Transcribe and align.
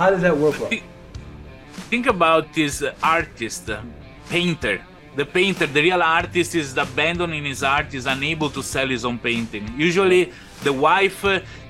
How 0.00 0.08
does 0.08 0.22
that 0.22 0.34
work? 0.34 0.54
Think 1.92 2.06
about 2.06 2.54
this 2.54 2.80
uh, 2.80 2.94
artist, 3.02 3.68
uh, 3.68 3.82
painter. 4.30 4.80
The 5.16 5.26
painter, 5.26 5.66
the 5.66 5.82
real 5.82 6.02
artist, 6.02 6.54
is 6.54 6.76
abandoning 6.76 7.44
his 7.44 7.64
art, 7.64 7.92
is 7.94 8.06
unable 8.06 8.48
to 8.50 8.62
sell 8.62 8.86
his 8.86 9.04
own 9.04 9.18
painting. 9.18 9.66
Usually, 9.76 10.32
the 10.62 10.72
wife 10.72 11.24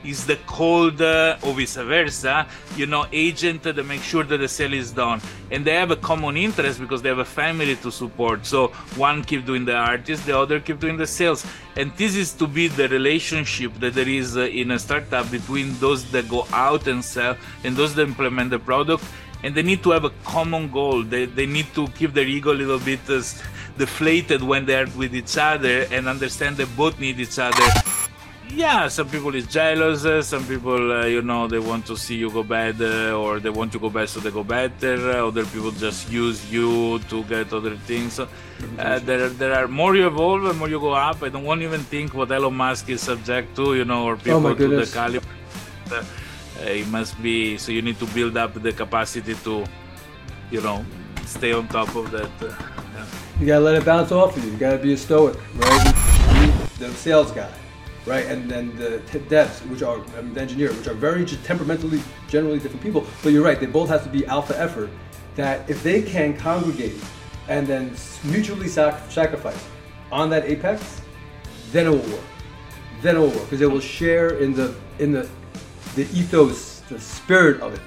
is 0.04 0.26
the 0.26 0.36
cold 0.46 1.00
uh, 1.00 1.38
or 1.42 1.54
vice 1.54 1.76
versa. 1.76 2.46
You 2.76 2.86
know 2.86 3.06
agent 3.12 3.62
to 3.62 3.82
make 3.82 4.02
sure 4.02 4.24
that 4.24 4.38
the 4.38 4.48
sale 4.48 4.74
is 4.74 4.90
done. 4.90 5.20
And 5.50 5.64
they 5.64 5.74
have 5.74 5.90
a 5.90 5.96
common 5.96 6.36
interest 6.36 6.80
because 6.80 7.00
they 7.00 7.08
have 7.08 7.18
a 7.18 7.24
family 7.24 7.76
to 7.76 7.90
support. 7.90 8.44
So 8.44 8.68
one 8.96 9.22
keep 9.22 9.46
doing 9.46 9.64
the 9.64 9.76
artist 9.76 10.26
the 10.26 10.36
other 10.36 10.60
keep 10.60 10.80
doing 10.80 10.96
the 10.96 11.06
sales. 11.06 11.46
And 11.76 11.92
this 11.96 12.16
is 12.16 12.32
to 12.34 12.46
be 12.46 12.68
the 12.68 12.88
relationship 12.88 13.72
that 13.80 13.94
there 13.94 14.08
is 14.08 14.36
uh, 14.36 14.42
in 14.42 14.72
a 14.72 14.78
startup 14.78 15.30
between 15.30 15.78
those 15.78 16.10
that 16.10 16.28
go 16.28 16.46
out 16.52 16.88
and 16.88 17.04
sell 17.04 17.36
and 17.64 17.76
those 17.76 17.94
that 17.94 18.02
implement 18.02 18.50
the 18.50 18.58
product 18.58 19.04
and 19.42 19.54
they 19.54 19.62
need 19.62 19.82
to 19.82 19.90
have 19.90 20.04
a 20.04 20.10
common 20.24 20.70
goal. 20.70 21.02
They, 21.02 21.26
they 21.26 21.46
need 21.46 21.72
to 21.74 21.88
keep 21.88 22.12
their 22.12 22.26
ego 22.26 22.52
a 22.52 22.58
little 22.62 22.78
bit 22.78 23.00
uh, 23.08 23.22
deflated 23.78 24.42
when 24.42 24.66
they're 24.66 24.86
with 24.96 25.14
each 25.14 25.36
other 25.38 25.86
and 25.90 26.08
understand 26.08 26.56
that 26.58 26.68
both 26.76 26.98
need 26.98 27.18
each 27.18 27.38
other. 27.38 27.68
Yeah 28.54 28.88
some 28.88 29.08
people 29.08 29.32
is 29.36 29.46
jealous 29.46 30.04
uh, 30.04 30.22
some 30.22 30.44
people 30.44 30.90
uh, 30.92 31.06
you 31.06 31.22
know 31.22 31.46
they 31.46 31.60
want 31.60 31.86
to 31.86 31.96
see 31.96 32.16
you 32.16 32.30
go 32.30 32.42
bad 32.42 32.82
uh, 32.82 33.16
or 33.16 33.38
they 33.38 33.48
want 33.48 33.70
to 33.72 33.78
go 33.78 33.88
bad 33.88 34.08
so 34.08 34.18
they 34.18 34.32
go 34.32 34.42
better. 34.42 34.96
Uh, 35.10 35.28
other 35.28 35.46
people 35.46 35.70
just 35.70 36.10
use 36.10 36.50
you 36.50 36.98
to 37.10 37.22
get 37.24 37.52
other 37.52 37.76
things. 37.76 38.14
So, 38.14 38.28
uh, 38.78 38.98
there, 38.98 39.28
there 39.28 39.54
are 39.54 39.68
more 39.68 39.94
you 39.94 40.08
evolve 40.08 40.46
and 40.46 40.58
more 40.58 40.68
you 40.68 40.80
go 40.80 40.92
up. 40.92 41.22
I 41.22 41.28
don't 41.28 41.44
want 41.44 41.60
to 41.60 41.66
even 41.66 41.82
think 41.82 42.12
what 42.12 42.32
elon 42.32 42.54
musk 42.54 42.88
is 42.90 43.00
subject 43.00 43.54
to 43.54 43.76
you 43.76 43.84
know 43.84 44.04
or 44.04 44.16
people 44.16 44.44
oh 44.48 44.54
to 44.54 44.68
the 44.68 44.86
caliber 44.86 45.26
Uh, 46.60 46.64
it 46.64 46.86
must 46.88 47.20
be 47.22 47.56
so 47.56 47.72
you 47.72 47.82
need 47.82 47.98
to 47.98 48.06
build 48.08 48.36
up 48.36 48.52
the 48.54 48.72
capacity 48.72 49.34
to 49.34 49.64
you 50.50 50.60
know 50.60 50.84
stay 51.24 51.52
on 51.52 51.66
top 51.68 51.94
of 51.96 52.10
that 52.10 52.30
uh, 52.42 52.46
yeah. 52.48 53.06
you 53.40 53.46
gotta 53.46 53.64
let 53.64 53.74
it 53.74 53.84
bounce 53.84 54.12
off 54.12 54.36
of 54.36 54.44
you 54.44 54.50
you 54.50 54.58
gotta 54.58 54.76
be 54.76 54.92
a 54.92 54.96
stoic 54.96 55.36
right 55.56 55.94
the 56.78 56.90
sales 56.92 57.32
guy 57.32 57.50
right? 58.06 58.26
And 58.26 58.50
then 58.50 58.76
the 58.76 59.00
devs, 59.28 59.66
which 59.68 59.82
are 59.82 60.00
I 60.16 60.22
mean, 60.22 60.34
the 60.34 60.40
engineer, 60.40 60.72
which 60.72 60.88
are 60.88 60.94
very 60.94 61.24
temperamentally, 61.24 62.02
generally 62.28 62.58
different 62.58 62.82
people. 62.82 63.06
But 63.22 63.32
you're 63.32 63.44
right; 63.44 63.58
they 63.58 63.66
both 63.66 63.88
have 63.88 64.02
to 64.04 64.10
be 64.10 64.26
alpha 64.26 64.58
effort. 64.58 64.90
That 65.36 65.68
if 65.70 65.82
they 65.82 66.02
can 66.02 66.36
congregate 66.36 66.96
and 67.48 67.66
then 67.66 67.94
mutually 68.24 68.68
sac- 68.68 69.10
sacrifice 69.10 69.64
on 70.10 70.28
that 70.30 70.44
apex, 70.44 71.00
then 71.72 71.86
it 71.86 71.90
will 71.90 72.10
work. 72.12 72.24
Then 73.00 73.16
it 73.16 73.20
will 73.20 73.28
work 73.28 73.44
because 73.44 73.60
they 73.60 73.66
will 73.66 73.80
share 73.80 74.38
in 74.38 74.54
the 74.54 74.74
in 74.98 75.12
the 75.12 75.28
the 75.94 76.02
ethos, 76.12 76.80
the 76.88 77.00
spirit 77.00 77.60
of 77.60 77.74
it. 77.74 77.80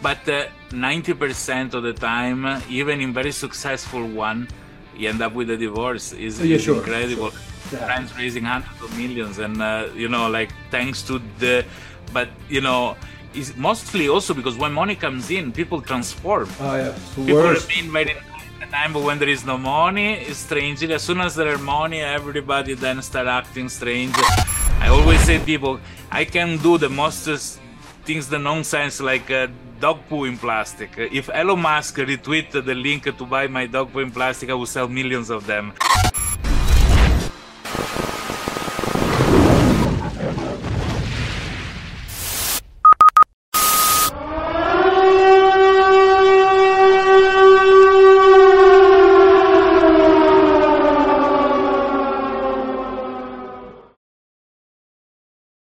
But 0.00 0.28
uh, 0.28 0.46
90% 0.70 1.74
of 1.74 1.82
the 1.84 1.92
time, 1.92 2.62
even 2.68 3.00
in 3.00 3.12
very 3.12 3.32
successful 3.32 4.06
one, 4.06 4.48
you 4.96 5.08
end 5.08 5.22
up 5.22 5.32
with 5.32 5.50
a 5.50 5.56
divorce. 5.56 6.12
is 6.12 6.40
yeah, 6.44 6.58
sure, 6.58 6.76
incredible. 6.76 7.30
Sure 7.30 7.40
brands 7.78 8.16
raising 8.16 8.44
hundreds 8.44 8.80
of 8.82 8.96
millions 8.96 9.38
and 9.38 9.62
uh, 9.62 9.88
you 9.94 10.08
know 10.08 10.28
like 10.28 10.50
thanks 10.70 11.02
to 11.02 11.20
the 11.38 11.64
but 12.12 12.28
you 12.48 12.60
know 12.60 12.96
it's 13.34 13.56
mostly 13.56 14.08
also 14.08 14.34
because 14.34 14.56
when 14.56 14.72
money 14.72 14.94
comes 14.94 15.30
in 15.30 15.52
people 15.52 15.80
transform 15.80 16.48
oh 16.60 16.76
yeah 16.76 16.94
people 17.14 17.34
worst. 17.34 17.70
have 17.70 17.84
been 17.84 17.92
very 17.92 18.14
time 18.70 18.92
but 18.92 19.02
when 19.02 19.18
there 19.18 19.28
is 19.28 19.44
no 19.44 19.58
money 19.58 20.14
it's 20.14 20.38
strange 20.38 20.82
as 20.82 21.02
soon 21.02 21.20
as 21.20 21.34
there 21.34 21.52
are 21.54 21.58
money 21.58 22.00
everybody 22.00 22.74
then 22.74 23.02
start 23.02 23.26
acting 23.26 23.68
strange 23.68 24.14
i 24.82 24.88
always 24.88 25.20
say 25.20 25.38
people 25.38 25.78
i 26.10 26.24
can 26.24 26.58
do 26.58 26.76
the 26.76 26.88
most 26.88 27.28
things 28.04 28.28
the 28.28 28.38
nonsense 28.38 29.00
like 29.00 29.30
uh, 29.30 29.46
dog 29.78 29.98
poo 30.08 30.24
in 30.24 30.36
plastic. 30.38 30.90
If 30.96 31.28
elon 31.30 31.60
musk 31.60 31.96
retweeted 31.96 32.64
the 32.64 32.74
link 32.74 33.04
to 33.04 33.24
buy 33.24 33.46
my 33.46 33.66
dog 33.66 33.92
poo 33.92 34.00
in 34.00 34.10
plastic 34.10 34.50
i 34.50 34.54
will 34.54 34.72
sell 34.76 34.88
millions 34.88 35.30
of 35.30 35.46
them 35.46 35.72